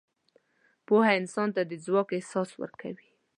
[0.85, 3.09] پوهه انسان ته د ځواک احساس ورکوي.